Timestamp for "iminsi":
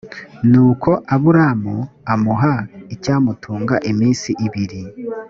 3.91-4.29